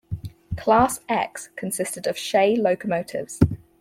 [0.57, 3.39] Class X consisted of Shay locomotives.